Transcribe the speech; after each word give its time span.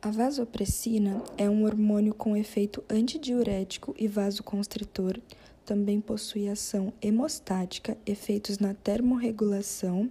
A 0.00 0.12
vasopressina 0.12 1.20
é 1.36 1.50
um 1.50 1.64
hormônio 1.64 2.14
com 2.14 2.36
efeito 2.36 2.84
antidiurético 2.88 3.92
e 3.98 4.06
vasoconstritor. 4.06 5.18
Também 5.66 6.00
possui 6.00 6.48
ação 6.48 6.92
hemostática, 7.02 7.98
efeitos 8.06 8.60
na 8.60 8.74
termorregulação 8.74 10.08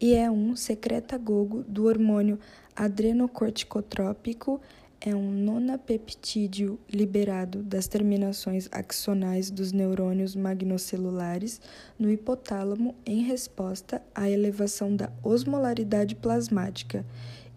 e 0.00 0.14
é 0.14 0.30
um 0.30 0.54
secretagogo 0.54 1.64
do 1.66 1.86
hormônio 1.86 2.38
adrenocorticotrópico. 2.76 4.60
É 5.00 5.12
um 5.12 5.28
nonapeptídeo 5.28 6.78
liberado 6.88 7.64
das 7.64 7.88
terminações 7.88 8.68
axonais 8.70 9.50
dos 9.50 9.72
neurônios 9.72 10.36
magnocelulares 10.36 11.60
no 11.98 12.10
hipotálamo 12.12 12.94
em 13.04 13.22
resposta 13.22 14.00
à 14.14 14.30
elevação 14.30 14.94
da 14.94 15.10
osmolaridade 15.24 16.14
plasmática 16.14 17.04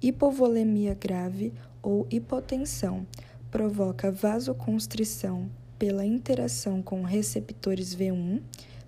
hipovolemia 0.02 0.93
grave 0.93 1.54
ou 1.82 2.07
hipotensão, 2.09 3.05
provoca 3.51 4.11
vasoconstrição 4.11 5.50
pela 5.78 6.05
interação 6.05 6.82
com 6.82 7.04
receptores 7.04 7.96
V1 7.96 8.41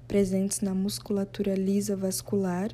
presentes 0.08 0.59
na 0.59 0.76
musculatura 0.76 1.55
lisa 1.55 1.95
vascular 1.95 2.70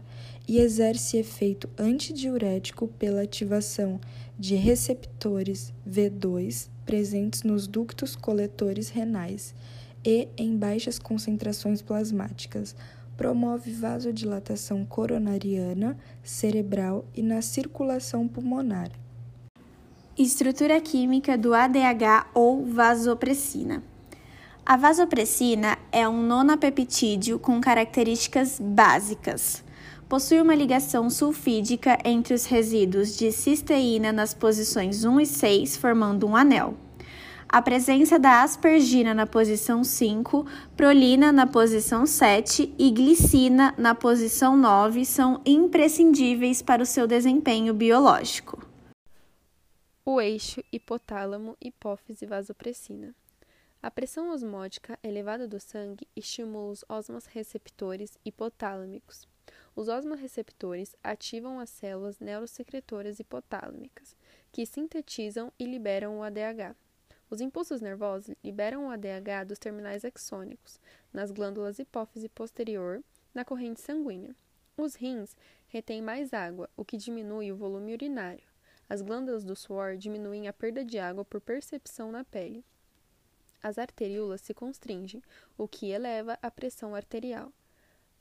e 0.47 0.57
exerce 0.57 1.17
efeito 1.17 1.69
antidiurético 1.77 2.87
pela 2.87 3.21
ativação 3.21 4.01
de 4.39 4.55
receptores 4.55 5.71
V2 5.87 6.67
presentes 6.83 7.43
nos 7.43 7.67
ductos 7.67 8.15
coletores 8.15 8.89
renais 8.89 9.53
e 10.03 10.27
em 10.35 10.57
baixas 10.57 10.97
concentrações 10.97 11.81
plasmáticas, 11.81 12.75
promove 13.17 13.71
vasodilatação 13.71 14.85
coronariana, 14.85 15.97
cerebral 16.23 17.03
e 17.15 17.23
na 17.23 17.41
circulação 17.41 18.27
pulmonar. 18.27 18.91
Estrutura 20.15 20.79
química 20.79 21.37
do 21.37 21.53
ADH 21.53 22.29
ou 22.33 22.63
vasopressina. 22.63 23.83
A 24.65 24.77
vasopressina 24.77 25.77
é 25.91 26.07
um 26.07 26.21
nonapeptídeo 26.21 27.39
com 27.39 27.59
características 27.59 28.59
básicas. 28.59 29.63
Possui 30.07 30.39
uma 30.39 30.55
ligação 30.55 31.09
sulfídica 31.09 31.97
entre 32.05 32.33
os 32.33 32.45
resíduos 32.45 33.17
de 33.17 33.31
cisteína 33.31 34.11
nas 34.11 34.33
posições 34.33 35.03
1 35.03 35.19
e 35.19 35.25
6, 35.25 35.77
formando 35.77 36.25
um 36.25 36.35
anel 36.35 36.86
a 37.49 37.61
presença 37.61 38.19
da 38.19 38.43
aspergina 38.43 39.13
na 39.13 39.25
posição 39.25 39.83
5, 39.83 40.45
prolina 40.75 41.31
na 41.31 41.47
posição 41.47 42.05
7 42.05 42.75
e 42.77 42.91
glicina 42.91 43.73
na 43.77 43.95
posição 43.95 44.57
9 44.57 45.05
são 45.05 45.41
imprescindíveis 45.45 46.61
para 46.61 46.83
o 46.83 46.85
seu 46.85 47.07
desempenho 47.07 47.73
biológico. 47.73 48.67
O 50.03 50.19
eixo 50.19 50.61
hipotálamo-hipófise 50.73 52.25
vasopressina. 52.25 53.15
A 53.81 53.89
pressão 53.89 54.31
osmótica 54.31 54.99
elevada 55.01 55.47
do 55.47 55.59
sangue 55.59 56.07
estimula 56.15 56.71
os 56.71 56.83
osmoreceptores 56.89 58.17
hipotálamicos. 58.25 59.27
Os 59.73 59.87
osmoreceptores 59.87 60.95
ativam 61.03 61.59
as 61.59 61.69
células 61.69 62.19
neurosecretoras 62.19 63.19
hipotálmicas, 63.19 64.17
que 64.51 64.65
sintetizam 64.65 65.51
e 65.57 65.65
liberam 65.65 66.19
o 66.19 66.23
ADH. 66.23 66.75
Os 67.29 67.41
impulsos 67.41 67.81
nervosos 67.81 68.33
liberam 68.43 68.87
o 68.87 68.89
ADH 68.89 69.45
dos 69.47 69.59
terminais 69.59 70.05
axônicos, 70.05 70.79
nas 71.11 71.29
glândulas 71.31 71.77
hipófise 71.77 72.29
posterior, 72.29 73.03
na 73.33 73.43
corrente 73.43 73.81
sanguínea. 73.81 74.35
Os 74.77 74.95
rins 74.95 75.35
retêm 75.67 76.01
mais 76.01 76.33
água, 76.33 76.69
o 76.77 76.85
que 76.85 76.97
diminui 76.97 77.51
o 77.51 77.57
volume 77.57 77.93
urinário. 77.93 78.43
As 78.89 79.01
glândulas 79.01 79.43
do 79.43 79.55
suor 79.55 79.97
diminuem 79.97 80.47
a 80.47 80.53
perda 80.53 80.85
de 80.85 80.97
água 80.97 81.25
por 81.25 81.41
percepção 81.41 82.11
na 82.11 82.23
pele. 82.23 82.63
As 83.61 83.77
arteríolas 83.77 84.41
se 84.41 84.53
constringem, 84.53 85.21
o 85.57 85.67
que 85.67 85.91
eleva 85.91 86.39
a 86.41 86.49
pressão 86.49 86.95
arterial. 86.95 87.51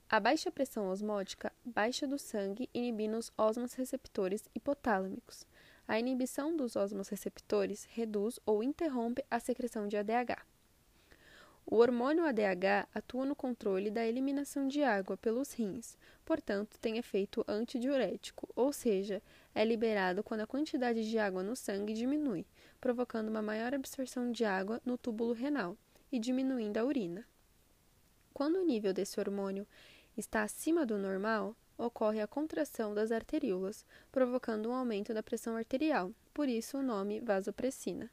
A 0.09 0.19
baixa 0.19 0.51
pressão 0.51 0.89
osmótica 0.89 1.53
baixa 1.65 2.07
do 2.07 2.19
sangue, 2.19 2.71
inibindo 2.73 3.17
os 3.17 3.33
osmos 3.37 3.75
receptores 3.75 4.49
hipotálamicos. 4.55 5.47
A 5.89 5.99
inibição 5.99 6.57
dos 6.57 6.75
osmoreceptores 6.75 7.85
reduz 7.85 8.41
ou 8.45 8.63
interrompe 8.63 9.25
a 9.31 9.39
secreção 9.39 9.87
de 9.87 9.97
ADH. 9.97 10.45
O 11.69 11.77
hormônio 11.77 12.25
ADH 12.25 12.89
atua 12.95 13.25
no 13.25 13.35
controle 13.35 13.91
da 13.91 14.07
eliminação 14.07 14.69
de 14.69 14.85
água 14.85 15.17
pelos 15.17 15.53
rins, 15.53 15.99
portanto, 16.25 16.79
tem 16.81 16.97
efeito 16.97 17.45
antidiurético, 17.49 18.49
ou 18.55 18.73
seja, 18.73 19.21
é 19.53 19.65
liberado 19.65 20.23
quando 20.23 20.43
a 20.43 20.47
quantidade 20.47 21.09
de 21.09 21.19
água 21.19 21.43
no 21.43 21.57
sangue 21.57 21.93
diminui, 21.93 22.47
provocando 22.81 23.29
uma 23.29 23.43
maior 23.43 23.75
absorção 23.75 24.31
de 24.31 24.45
água 24.45 24.81
no 24.85 24.97
túbulo 24.97 25.33
renal 25.33 25.77
e 26.11 26.21
diminuindo 26.21 26.79
a 26.79 26.85
urina. 26.85 27.27
Quando 28.33 28.57
o 28.57 28.65
nível 28.65 28.93
desse 28.93 29.19
hormônio 29.19 29.67
está 30.17 30.43
acima 30.43 30.87
do 30.87 30.97
normal, 30.97 31.57
ocorre 31.79 32.21
a 32.21 32.27
contração 32.27 32.95
das 32.95 33.13
arteríolas, 33.13 33.85
provocando 34.11 34.69
um 34.69 34.75
aumento 34.75 35.13
da 35.13 35.23
pressão 35.23 35.57
arterial, 35.57 36.11
por 36.33 36.49
isso 36.49 36.79
o 36.79 36.83
nome 36.83 37.21
vasopressina. 37.21 38.11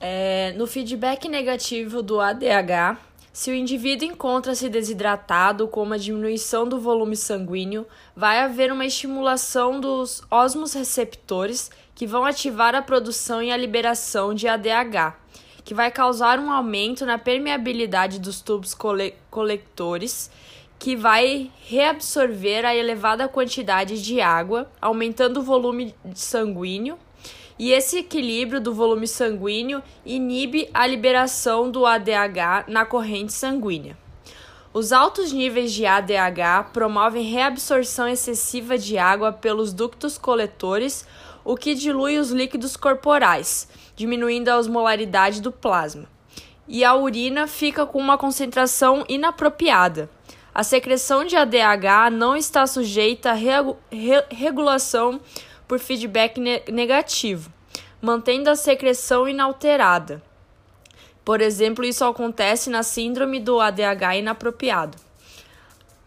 É, 0.00 0.52
no 0.52 0.66
feedback 0.66 1.28
negativo 1.28 2.02
do 2.02 2.20
ADH, 2.20 2.98
se 3.32 3.50
o 3.50 3.54
indivíduo 3.54 4.06
encontra-se 4.06 4.68
desidratado 4.68 5.66
com 5.66 5.82
uma 5.82 5.98
diminuição 5.98 6.68
do 6.68 6.78
volume 6.78 7.16
sanguíneo, 7.16 7.84
vai 8.14 8.38
haver 8.38 8.70
uma 8.70 8.86
estimulação 8.86 9.80
dos 9.80 10.22
osmos 10.30 10.72
receptores 10.72 11.68
que 11.96 12.06
vão 12.06 12.24
ativar 12.24 12.76
a 12.76 12.82
produção 12.82 13.42
e 13.42 13.50
a 13.50 13.56
liberação 13.56 14.34
de 14.34 14.46
ADH, 14.46 15.16
que 15.64 15.74
vai 15.74 15.90
causar 15.90 16.38
um 16.38 16.50
aumento 16.50 17.04
na 17.04 17.18
permeabilidade 17.18 18.20
dos 18.20 18.40
tubos 18.40 18.72
cole 18.72 19.14
coletores 19.30 20.30
que 20.84 20.94
vai 20.94 21.50
reabsorver 21.66 22.62
a 22.66 22.76
elevada 22.76 23.26
quantidade 23.26 24.02
de 24.02 24.20
água, 24.20 24.70
aumentando 24.82 25.40
o 25.40 25.42
volume 25.42 25.94
sanguíneo. 26.14 26.98
E 27.58 27.72
esse 27.72 28.00
equilíbrio 28.00 28.60
do 28.60 28.74
volume 28.74 29.08
sanguíneo 29.08 29.82
inibe 30.04 30.68
a 30.74 30.86
liberação 30.86 31.70
do 31.70 31.86
ADH 31.86 32.68
na 32.68 32.84
corrente 32.84 33.32
sanguínea. 33.32 33.96
Os 34.74 34.92
altos 34.92 35.32
níveis 35.32 35.72
de 35.72 35.86
ADH 35.86 36.68
promovem 36.70 37.24
reabsorção 37.24 38.06
excessiva 38.06 38.76
de 38.76 38.98
água 38.98 39.32
pelos 39.32 39.72
ductos 39.72 40.18
coletores, 40.18 41.06
o 41.42 41.56
que 41.56 41.74
dilui 41.74 42.18
os 42.18 42.30
líquidos 42.30 42.76
corporais, 42.76 43.66
diminuindo 43.96 44.50
a 44.50 44.58
osmolaridade 44.58 45.40
do 45.40 45.50
plasma. 45.50 46.06
E 46.68 46.84
a 46.84 46.94
urina 46.94 47.46
fica 47.46 47.86
com 47.86 47.98
uma 47.98 48.18
concentração 48.18 49.02
inapropriada, 49.08 50.10
a 50.54 50.62
secreção 50.62 51.24
de 51.24 51.34
ADH 51.34 52.12
não 52.12 52.36
está 52.36 52.64
sujeita 52.64 53.30
a 53.30 53.34
regu 53.34 53.76
re 53.90 54.22
regulação 54.30 55.20
por 55.66 55.80
feedback 55.80 56.38
ne 56.38 56.62
negativo, 56.70 57.52
mantendo 58.00 58.48
a 58.48 58.54
secreção 58.54 59.28
inalterada. 59.28 60.22
Por 61.24 61.40
exemplo, 61.40 61.84
isso 61.84 62.04
acontece 62.04 62.70
na 62.70 62.84
síndrome 62.84 63.40
do 63.40 63.60
ADH 63.60 64.18
inapropriado. 64.18 64.96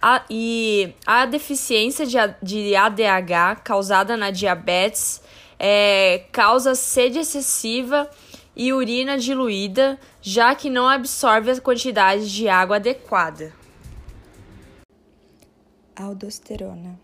A, 0.02 0.24
e 0.30 0.94
a 1.06 1.26
deficiência 1.26 2.06
de, 2.06 2.18
de 2.42 2.76
ADH 2.76 3.62
causada 3.64 4.16
na 4.16 4.30
diabetes 4.30 5.22
é, 5.60 6.24
causa 6.32 6.76
sede 6.76 7.20
excessiva 7.20 8.10
e 8.56 8.72
urina 8.72 9.18
diluída, 9.18 10.00
já 10.22 10.56
que 10.56 10.70
não 10.70 10.88
absorve 10.88 11.52
a 11.52 11.60
quantidade 11.60 12.32
de 12.32 12.48
água 12.48 12.76
adequada. 12.78 13.57
Aldosterona. 16.00 17.00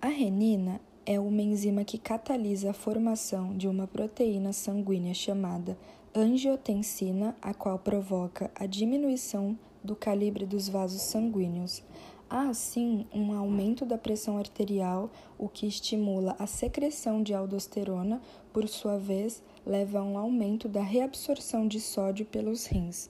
A 0.00 0.08
renina 0.08 0.80
é 1.06 1.20
uma 1.20 1.40
enzima 1.40 1.84
que 1.84 1.96
catalisa 1.96 2.70
a 2.70 2.74
formação 2.74 3.56
de 3.56 3.68
uma 3.68 3.86
proteína 3.86 4.52
sanguínea 4.52 5.14
chamada 5.14 5.78
angiotensina, 6.12 7.36
a 7.40 7.54
qual 7.54 7.78
provoca 7.78 8.50
a 8.56 8.66
diminuição 8.66 9.56
do 9.84 9.94
calibre 9.94 10.44
dos 10.44 10.68
vasos 10.68 11.02
sanguíneos. 11.02 11.80
Há 12.28 12.48
assim 12.48 13.06
um 13.14 13.32
aumento 13.32 13.86
da 13.86 13.96
pressão 13.96 14.36
arterial, 14.36 15.08
o 15.38 15.48
que 15.48 15.68
estimula 15.68 16.34
a 16.40 16.46
secreção 16.48 17.22
de 17.22 17.32
aldosterona, 17.32 18.20
por 18.52 18.66
sua 18.66 18.98
vez, 18.98 19.40
leva 19.64 20.00
a 20.00 20.02
um 20.02 20.18
aumento 20.18 20.68
da 20.68 20.82
reabsorção 20.82 21.68
de 21.68 21.78
sódio 21.78 22.26
pelos 22.26 22.66
rins. 22.66 23.08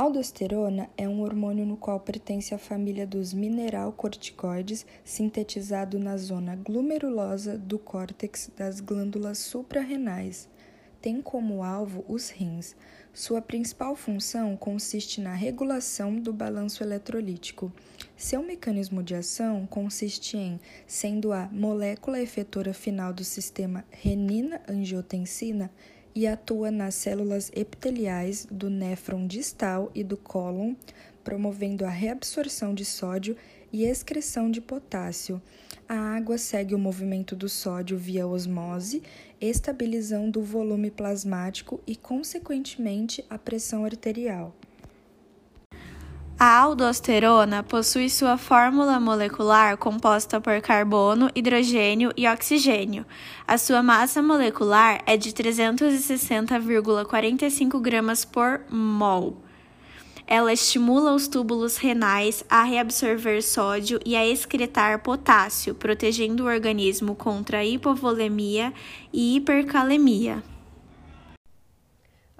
Aldosterona 0.00 0.88
é 0.96 1.06
um 1.06 1.20
hormônio 1.20 1.66
no 1.66 1.76
qual 1.76 2.00
pertence 2.00 2.54
à 2.54 2.58
família 2.58 3.06
dos 3.06 3.34
mineralcorticoides, 3.34 4.86
sintetizado 5.04 5.98
na 5.98 6.16
zona 6.16 6.56
glomerulosa 6.56 7.58
do 7.58 7.78
córtex 7.78 8.50
das 8.56 8.80
glândulas 8.80 9.36
suprarrenais. 9.36 10.48
tem 11.02 11.20
como 11.20 11.62
alvo 11.62 12.02
os 12.08 12.30
rins. 12.30 12.74
Sua 13.12 13.42
principal 13.42 13.94
função 13.94 14.56
consiste 14.56 15.20
na 15.20 15.34
regulação 15.34 16.16
do 16.16 16.32
balanço 16.32 16.82
eletrolítico. 16.82 17.70
Seu 18.16 18.42
mecanismo 18.42 19.02
de 19.02 19.14
ação 19.14 19.66
consiste 19.66 20.36
em, 20.36 20.58
sendo 20.86 21.30
a 21.32 21.46
molécula 21.52 22.20
efetora 22.20 22.72
final 22.72 23.12
do 23.12 23.24
sistema 23.24 23.84
renina-angiotensina, 23.90 25.70
e 26.14 26.26
atua 26.26 26.70
nas 26.70 26.94
células 26.94 27.50
epiteliais 27.54 28.46
do 28.50 28.68
néfron 28.68 29.26
distal 29.26 29.90
e 29.94 30.02
do 30.02 30.16
cólon, 30.16 30.74
promovendo 31.22 31.84
a 31.84 31.88
reabsorção 31.88 32.74
de 32.74 32.84
sódio 32.84 33.36
e 33.72 33.84
excreção 33.84 34.50
de 34.50 34.60
potássio. 34.60 35.40
A 35.88 35.96
água 35.96 36.38
segue 36.38 36.74
o 36.74 36.78
movimento 36.78 37.34
do 37.34 37.48
sódio 37.48 37.98
via 37.98 38.26
osmose, 38.26 39.02
estabilizando 39.40 40.40
o 40.40 40.44
volume 40.44 40.90
plasmático 40.90 41.80
e, 41.86 41.96
consequentemente, 41.96 43.24
a 43.28 43.38
pressão 43.38 43.84
arterial. 43.84 44.54
A 46.42 46.56
aldosterona 46.56 47.62
possui 47.62 48.08
sua 48.08 48.38
fórmula 48.38 48.98
molecular 48.98 49.76
composta 49.76 50.40
por 50.40 50.58
carbono, 50.62 51.30
hidrogênio 51.34 52.14
e 52.16 52.26
oxigênio. 52.26 53.04
A 53.46 53.58
sua 53.58 53.82
massa 53.82 54.22
molecular 54.22 55.02
é 55.04 55.18
de 55.18 55.32
360,45 55.32 57.78
gramas 57.78 58.24
por 58.24 58.62
mol. 58.70 59.36
Ela 60.26 60.50
estimula 60.50 61.12
os 61.12 61.28
túbulos 61.28 61.76
renais 61.76 62.42
a 62.48 62.62
reabsorver 62.62 63.42
sódio 63.42 64.00
e 64.02 64.16
a 64.16 64.26
excretar 64.26 65.02
potássio, 65.02 65.74
protegendo 65.74 66.44
o 66.44 66.46
organismo 66.46 67.14
contra 67.14 67.62
hipovolemia 67.62 68.72
e 69.12 69.36
hipercalemia. 69.36 70.42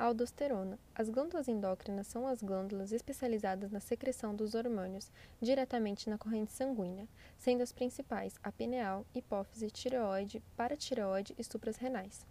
Aldosterona. 0.01 0.79
As 0.95 1.11
glândulas 1.11 1.47
endócrinas 1.47 2.07
são 2.07 2.27
as 2.27 2.43
glândulas 2.43 2.91
especializadas 2.91 3.71
na 3.71 3.81
secreção 3.81 4.35
dos 4.35 4.55
hormônios 4.55 5.13
diretamente 5.43 6.09
na 6.09 6.17
corrente 6.17 6.53
sanguínea, 6.53 7.07
sendo 7.37 7.63
as 7.63 7.71
principais 7.71 8.41
a 8.43 8.51
pineal, 8.51 9.05
hipófise, 9.15 9.71
tireoide, 9.71 10.43
paratireoide 10.57 11.35
e 11.39 11.45
suprarrenais. 11.45 12.25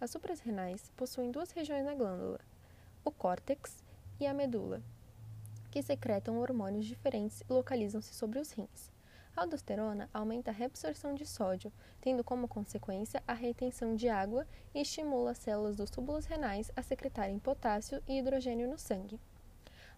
As 0.00 0.12
suprarrenais 0.12 0.92
possuem 0.96 1.32
duas 1.32 1.50
regiões 1.50 1.84
na 1.84 1.96
glândula, 1.96 2.38
o 3.04 3.10
córtex 3.10 3.82
e 4.20 4.26
a 4.26 4.32
medula, 4.32 4.80
que 5.72 5.82
secretam 5.82 6.38
hormônios 6.38 6.86
diferentes 6.86 7.40
e 7.40 7.52
localizam-se 7.52 8.14
sobre 8.14 8.38
os 8.38 8.52
rins. 8.52 8.95
Aldosterona 9.36 10.08
aumenta 10.14 10.50
a 10.50 10.54
reabsorção 10.54 11.14
de 11.14 11.26
sódio, 11.26 11.70
tendo 12.00 12.24
como 12.24 12.48
consequência 12.48 13.22
a 13.28 13.34
retenção 13.34 13.94
de 13.94 14.08
água 14.08 14.46
e 14.74 14.80
estimula 14.80 15.32
as 15.32 15.38
células 15.38 15.76
dos 15.76 15.90
túbulos 15.90 16.24
renais 16.24 16.72
a 16.74 16.82
secretarem 16.82 17.38
potássio 17.38 18.02
e 18.08 18.18
hidrogênio 18.18 18.66
no 18.66 18.78
sangue. 18.78 19.20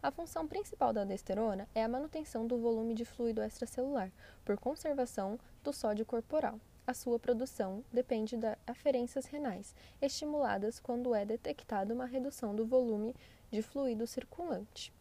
A 0.02 0.10
função 0.10 0.46
principal 0.48 0.92
da 0.92 1.02
aldosterona 1.02 1.68
é 1.72 1.84
a 1.84 1.88
manutenção 1.88 2.48
do 2.48 2.58
volume 2.58 2.94
de 2.94 3.04
fluido 3.04 3.40
extracelular, 3.40 4.10
por 4.44 4.58
conservação 4.58 5.38
do 5.62 5.72
sódio 5.72 6.04
corporal. 6.04 6.58
A 6.84 6.92
sua 6.92 7.18
produção 7.18 7.84
depende 7.92 8.36
das 8.36 8.56
aferências 8.66 9.26
renais, 9.26 9.72
estimuladas 10.02 10.80
quando 10.80 11.14
é 11.14 11.24
detectada 11.24 11.94
uma 11.94 12.06
redução 12.06 12.56
do 12.56 12.66
volume 12.66 13.14
de 13.52 13.62
fluido 13.62 14.04
circulante. 14.04 14.92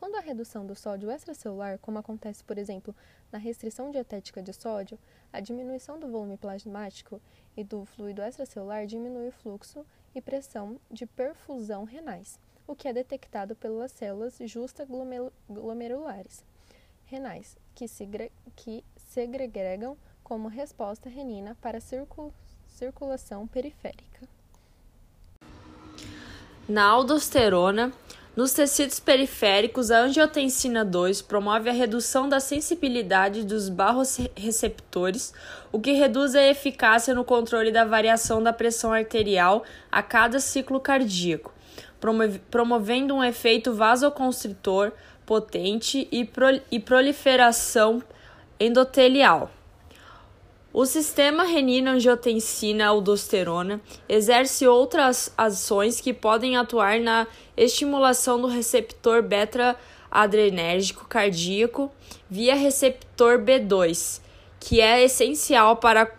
Quando 0.00 0.16
a 0.16 0.20
redução 0.20 0.66
do 0.66 0.74
sódio 0.74 1.10
extracelular, 1.10 1.78
como 1.78 1.98
acontece, 1.98 2.42
por 2.42 2.56
exemplo, 2.56 2.96
na 3.30 3.38
restrição 3.38 3.90
dietética 3.90 4.42
de 4.42 4.50
sódio, 4.50 4.98
a 5.30 5.40
diminuição 5.40 6.00
do 6.00 6.08
volume 6.08 6.38
plasmático 6.38 7.20
e 7.54 7.62
do 7.62 7.84
fluido 7.84 8.22
extracelular 8.22 8.86
diminui 8.86 9.28
o 9.28 9.32
fluxo 9.32 9.84
e 10.14 10.22
pressão 10.22 10.80
de 10.90 11.04
perfusão 11.04 11.84
renais, 11.84 12.40
o 12.66 12.74
que 12.74 12.88
é 12.88 12.94
detectado 12.94 13.54
pelas 13.54 13.92
células 13.92 14.38
justaglomerulares 14.40 16.46
renais, 17.04 17.58
que, 17.74 17.86
se, 17.86 18.08
que 18.56 18.82
segregam 18.96 19.98
como 20.24 20.48
resposta 20.48 21.10
renina 21.10 21.54
para 21.60 21.76
a 21.76 21.80
circul 21.80 22.32
circulação 22.68 23.46
periférica. 23.46 24.26
Na 26.66 26.86
aldosterona, 26.86 27.92
nos 28.36 28.52
tecidos 28.52 29.00
periféricos, 29.00 29.90
a 29.90 29.98
angiotensina 29.98 30.84
2 30.84 31.20
promove 31.22 31.68
a 31.68 31.72
redução 31.72 32.28
da 32.28 32.38
sensibilidade 32.38 33.44
dos 33.44 33.68
barroreceptores, 33.68 35.34
o 35.72 35.80
que 35.80 35.92
reduz 35.92 36.34
a 36.34 36.46
eficácia 36.46 37.14
no 37.14 37.24
controle 37.24 37.72
da 37.72 37.84
variação 37.84 38.42
da 38.42 38.52
pressão 38.52 38.92
arterial 38.92 39.64
a 39.90 40.02
cada 40.02 40.38
ciclo 40.38 40.78
cardíaco, 40.78 41.52
promovendo 42.50 43.14
um 43.14 43.24
efeito 43.24 43.74
vasoconstritor 43.74 44.92
potente 45.26 46.08
e 46.10 46.80
proliferação 46.80 48.02
endotelial. 48.58 49.50
O 50.72 50.86
sistema 50.86 51.42
renina-angiotensina-aldosterona 51.42 53.80
exerce 54.08 54.68
outras 54.68 55.32
ações 55.36 56.00
que 56.00 56.14
podem 56.14 56.56
atuar 56.56 57.00
na 57.00 57.26
estimulação 57.56 58.40
do 58.40 58.46
receptor 58.46 59.20
beta-adrenérgico 59.20 61.08
cardíaco 61.08 61.90
via 62.30 62.54
receptor 62.54 63.40
B2, 63.40 64.20
que 64.60 64.80
é 64.80 65.02
essencial 65.02 65.74
para 65.74 66.02
a 66.02 66.10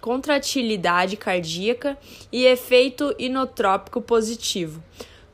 contratilidade 0.00 1.16
cardíaca 1.16 1.98
e 2.30 2.44
efeito 2.44 3.12
inotrópico 3.18 4.00
positivo. 4.00 4.80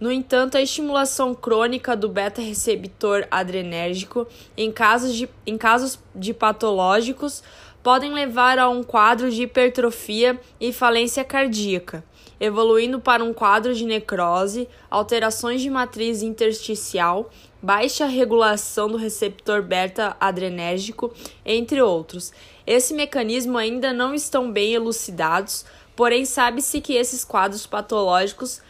No 0.00 0.12
entanto, 0.12 0.56
a 0.56 0.62
estimulação 0.62 1.34
crônica 1.34 1.96
do 1.96 2.08
beta-receptor 2.08 3.26
adrenérgico 3.30 4.28
em 4.56 4.70
casos 4.70 5.14
de, 5.14 5.28
em 5.44 5.58
casos 5.58 5.98
de 6.14 6.32
patológicos 6.32 7.42
podem 7.88 8.12
levar 8.12 8.58
a 8.58 8.68
um 8.68 8.82
quadro 8.82 9.30
de 9.30 9.44
hipertrofia 9.44 10.38
e 10.60 10.74
falência 10.74 11.24
cardíaca, 11.24 12.04
evoluindo 12.38 13.00
para 13.00 13.24
um 13.24 13.32
quadro 13.32 13.74
de 13.74 13.86
necrose, 13.86 14.68
alterações 14.90 15.62
de 15.62 15.70
matriz 15.70 16.20
intersticial, 16.20 17.30
baixa 17.62 18.04
regulação 18.04 18.88
do 18.88 18.98
receptor 18.98 19.62
beta-adrenérgico, 19.62 21.14
entre 21.46 21.80
outros. 21.80 22.30
Esse 22.66 22.92
mecanismo 22.92 23.56
ainda 23.56 23.90
não 23.90 24.12
estão 24.12 24.52
bem 24.52 24.74
elucidados, 24.74 25.64
porém 25.96 26.26
sabe-se 26.26 26.82
que 26.82 26.92
esses 26.92 27.24
quadros 27.24 27.66
patológicos 27.66 28.60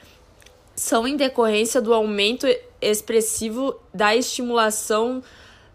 são 0.77 1.09
em 1.09 1.17
decorrência 1.17 1.83
do 1.83 1.93
aumento 1.93 2.47
expressivo 2.81 3.75
da 3.93 4.15
estimulação 4.15 5.25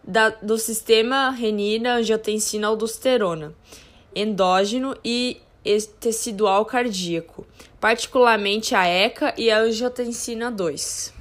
da, 0.04 0.30
do 0.30 0.58
sistema 0.58 1.30
renina, 1.30 1.96
angiotensina, 1.96 2.68
aldosterona, 2.68 3.54
endógeno 4.16 4.98
e 5.04 5.42
tecidual 6.00 6.66
cardíaco, 6.66 7.46
particularmente 7.80 8.76
a 8.76 8.86
ECA 8.86 9.34
e 9.38 9.50
a 9.50 9.60
angiotensina 9.60 10.52
2. 10.52 11.13